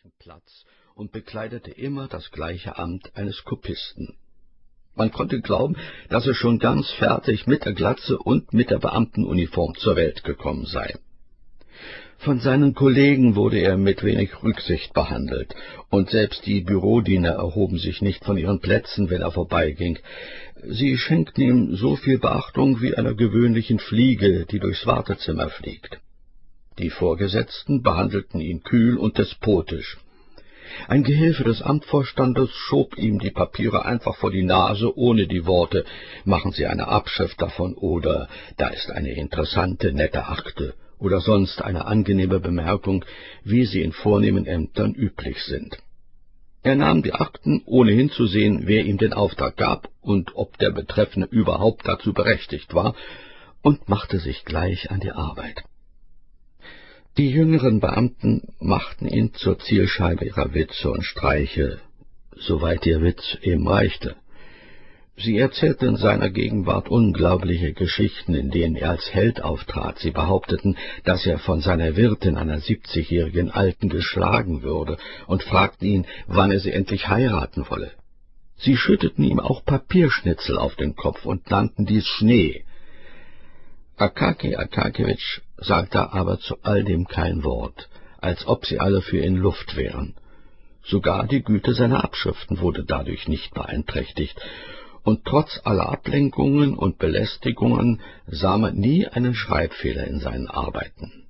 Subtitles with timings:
[0.00, 0.64] gleichen Platz
[0.94, 4.16] und bekleidete immer das gleiche Amt eines Kopisten.
[4.94, 5.76] Man konnte glauben,
[6.08, 10.64] dass er schon ganz fertig mit der Glatze und mit der Beamtenuniform zur Welt gekommen
[10.64, 10.94] sei.
[12.16, 15.54] Von seinen Kollegen wurde er mit wenig Rücksicht behandelt,
[15.90, 19.98] und selbst die Bürodiener erhoben sich nicht von ihren Plätzen, wenn er vorbeiging.
[20.62, 26.00] Sie schenkten ihm so viel Beachtung wie einer gewöhnlichen Fliege, die durchs Wartezimmer fliegt.
[26.80, 29.98] Die Vorgesetzten behandelten ihn kühl und despotisch.
[30.88, 35.84] Ein Gehilfe des Amtvorstandes schob ihm die Papiere einfach vor die Nase, ohne die Worte
[36.24, 41.84] »Machen Sie eine Abschrift davon« oder »Da ist eine interessante, nette Akte« oder sonst eine
[41.84, 43.04] angenehme Bemerkung,
[43.44, 45.76] wie sie in vornehmen Ämtern üblich sind.
[46.62, 51.28] Er nahm die Akten, ohne hinzusehen, wer ihm den Auftrag gab und ob der Betreffende
[51.30, 52.94] überhaupt dazu berechtigt war,
[53.60, 55.62] und machte sich gleich an die Arbeit.
[57.16, 61.80] Die jüngeren Beamten machten ihn zur Zielscheibe ihrer Witze und Streiche,
[62.36, 64.14] soweit ihr Witz eben reichte.
[65.16, 69.98] Sie erzählten in seiner Gegenwart unglaubliche Geschichten, in denen er als Held auftrat.
[69.98, 76.06] Sie behaupteten, dass er von seiner Wirtin, einer siebzigjährigen Alten, geschlagen würde, und fragten ihn,
[76.26, 77.90] wann er sie endlich heiraten wolle.
[78.56, 82.64] Sie schütteten ihm auch Papierschnitzel auf den Kopf und nannten dies Schnee.
[84.00, 89.36] Akaki Akakewitsch sagte aber zu all dem kein Wort, als ob sie alle für ihn
[89.36, 90.14] Luft wären.
[90.82, 94.40] Sogar die Güte seiner Abschriften wurde dadurch nicht beeinträchtigt,
[95.02, 101.26] und trotz aller Ablenkungen und Belästigungen sah man nie einen Schreibfehler in seinen Arbeiten.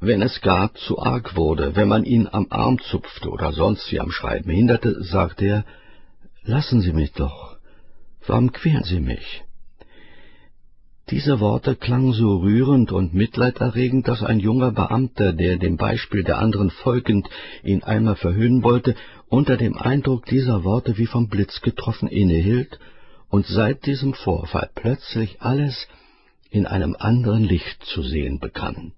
[0.00, 4.00] Wenn es gar zu arg wurde, wenn man ihn am Arm zupfte oder sonst wie
[4.00, 5.64] am Schreiben hinderte, sagte er,
[6.42, 7.58] »Lassen Sie mich doch,
[8.26, 9.44] warum quälen Sie mich?«
[11.10, 16.38] Diese Worte klangen so rührend und mitleiderregend, dass ein junger Beamter, der dem Beispiel der
[16.38, 17.28] anderen folgend
[17.62, 18.94] ihn einmal verhöhnen wollte,
[19.28, 22.78] unter dem Eindruck dieser Worte wie vom Blitz getroffen innehielt
[23.28, 25.88] und seit diesem Vorfall plötzlich alles
[26.50, 28.92] in einem anderen Licht zu sehen begann.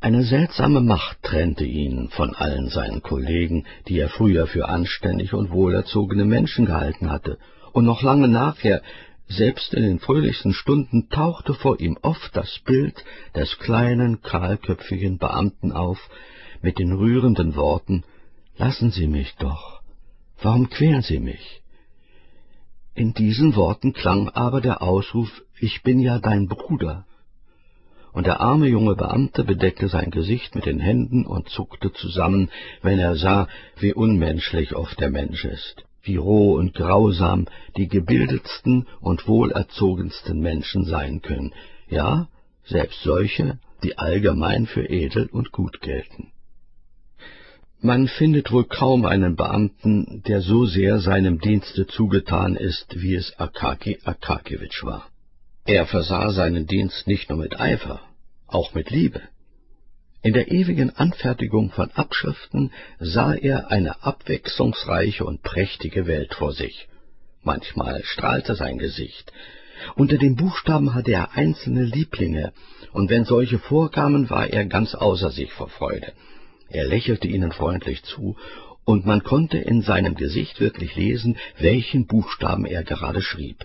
[0.00, 5.52] Eine seltsame Macht trennte ihn von allen seinen Kollegen, die er früher für anständig und
[5.52, 7.38] wohlerzogene Menschen gehalten hatte,
[7.72, 8.82] und noch lange nachher,
[9.28, 15.72] selbst in den fröhlichsten Stunden, tauchte vor ihm oft das Bild des kleinen, kahlköpfigen Beamten
[15.72, 15.98] auf,
[16.60, 18.04] mit den rührenden Worten
[18.56, 19.80] Lassen Sie mich doch.
[20.40, 21.62] Warum quälen Sie mich?
[22.94, 27.06] In diesen Worten klang aber der Ausruf Ich bin ja dein Bruder.
[28.12, 32.50] Und der arme junge Beamte bedeckte sein Gesicht mit den Händen und zuckte zusammen,
[32.82, 37.46] wenn er sah, wie unmenschlich oft der Mensch ist, wie roh und grausam
[37.76, 41.52] die gebildetsten und wohlerzogensten Menschen sein können,
[41.88, 42.28] ja,
[42.64, 46.32] selbst solche, die allgemein für edel und gut gelten.
[47.80, 53.36] Man findet wohl kaum einen Beamten, der so sehr seinem Dienste zugetan ist, wie es
[53.40, 55.08] Akaki Akakewitsch war.
[55.64, 58.00] Er versah seinen Dienst nicht nur mit Eifer,
[58.46, 59.20] auch mit Liebe.
[60.24, 66.86] In der ewigen Anfertigung von Abschriften sah er eine abwechslungsreiche und prächtige Welt vor sich.
[67.42, 69.32] Manchmal strahlte sein Gesicht.
[69.96, 72.52] Unter den Buchstaben hatte er einzelne Lieblinge,
[72.92, 76.12] und wenn solche vorkamen, war er ganz außer sich vor Freude.
[76.68, 78.36] Er lächelte ihnen freundlich zu,
[78.84, 83.64] und man konnte in seinem Gesicht wirklich lesen, welchen Buchstaben er gerade schrieb.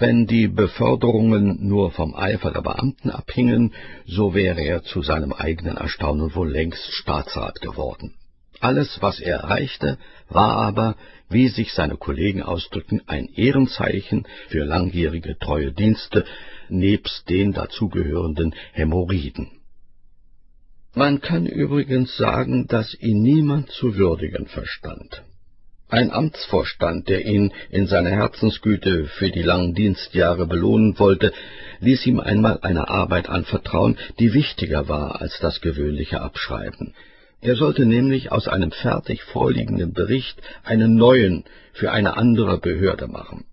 [0.00, 3.74] Wenn die Beförderungen nur vom Eifer der Beamten abhingen,
[4.06, 8.14] so wäre er zu seinem eigenen Erstaunen wohl längst Staatsrat geworden.
[8.60, 9.98] Alles, was er erreichte,
[10.30, 10.96] war aber,
[11.28, 16.24] wie sich seine Kollegen ausdrückten, ein Ehrenzeichen für langjährige treue Dienste
[16.70, 19.50] nebst den dazugehörenden Hämorrhoiden.
[20.94, 25.24] Man kann übrigens sagen, dass ihn niemand zu würdigen verstand.
[25.90, 31.32] Ein Amtsvorstand, der ihn in seiner Herzensgüte für die langen Dienstjahre belohnen wollte,
[31.80, 36.94] ließ ihm einmal eine Arbeit anvertrauen, die wichtiger war als das gewöhnliche Abschreiben.
[37.40, 41.42] Er sollte nämlich aus einem fertig vorliegenden Bericht einen neuen
[41.72, 43.44] für eine andere Behörde machen.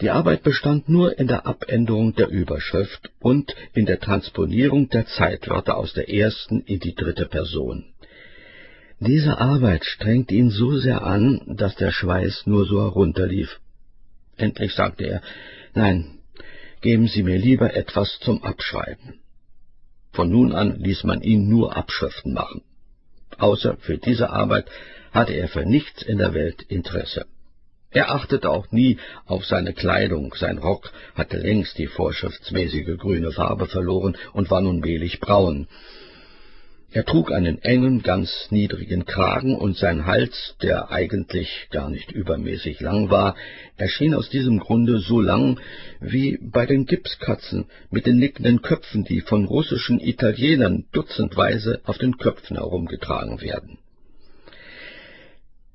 [0.00, 5.76] Die Arbeit bestand nur in der Abänderung der Überschrift und in der Transponierung der Zeitwörter
[5.76, 7.84] aus der ersten in die dritte Person.
[9.00, 13.58] Diese Arbeit strengte ihn so sehr an, dass der Schweiß nur so herunterlief.
[14.36, 15.22] Endlich sagte er,
[15.74, 16.18] Nein,
[16.82, 19.20] geben Sie mir lieber etwas zum Abschreiben.
[20.12, 22.62] Von nun an ließ man ihn nur Abschriften machen.
[23.38, 24.66] Außer für diese Arbeit
[25.12, 27.24] hatte er für nichts in der Welt Interesse.
[27.90, 33.66] Er achtete auch nie auf seine Kleidung, sein Rock hatte längst die vorschriftsmäßige grüne Farbe
[33.66, 35.68] verloren und war nun mehlig braun.
[36.92, 42.80] Er trug einen engen, ganz niedrigen Kragen, und sein Hals, der eigentlich gar nicht übermäßig
[42.80, 43.36] lang war,
[43.76, 45.60] erschien aus diesem Grunde so lang
[46.00, 52.18] wie bei den Gipskatzen mit den nickenden Köpfen, die von russischen Italienern dutzendweise auf den
[52.18, 53.78] Köpfen herumgetragen werden.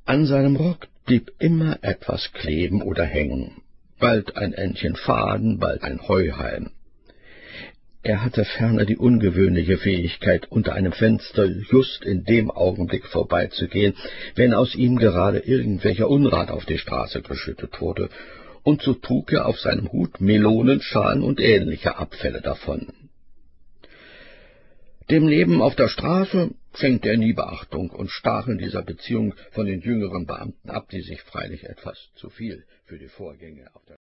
[0.03, 3.61] An seinem Rock blieb immer etwas kleben oder hängen,
[3.99, 6.71] bald ein Endchen Faden, bald ein Heuhalm.
[8.05, 13.95] Er hatte ferner die ungewöhnliche Fähigkeit, unter einem Fenster just in dem Augenblick vorbeizugehen,
[14.35, 18.09] wenn aus ihm gerade irgendwelcher Unrat auf die Straße geschüttet wurde,
[18.61, 22.93] und so trug er auf seinem Hut Melonenschalen und ähnliche Abfälle davon.
[25.09, 29.65] Dem Leben auf der Straße schenkte er nie Beachtung und stach in dieser Beziehung von
[29.65, 33.97] den jüngeren Beamten ab, die sich freilich etwas zu viel für die Vorgänge auf der